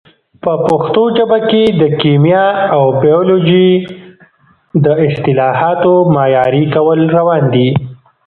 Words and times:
په 0.43 0.51
پښتو 0.65 1.03
ژبه 1.17 1.39
کې 1.49 1.63
د 1.81 1.83
کیمیا 2.01 2.45
او 2.75 2.83
بیولوژي 3.03 3.71
د 4.85 4.87
اصطلاحاتو 5.05 5.93
معیاري 6.13 6.63
کول 6.73 6.99
روان 7.17 7.43
دي. 7.53 7.67